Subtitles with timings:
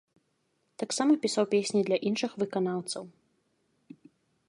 [0.83, 3.03] Таксама пісаў песні для іншых выканаўцаў.